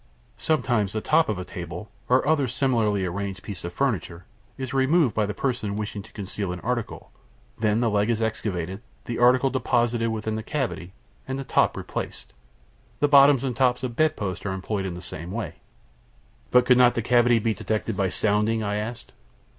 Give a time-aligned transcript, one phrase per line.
[0.39, 4.25] "Sometimes the top of a table, or other similarly arranged piece of furniture,
[4.57, 7.11] is removed by the person wishing to conceal an article;
[7.59, 10.93] then the leg is excavated, the article deposited within the cavity,
[11.27, 12.33] and the top replaced.
[12.99, 15.57] The bottoms and tops of bedposts are employed in the same way."
[16.49, 19.11] "But could not the cavity be detected by sounding?" I asked.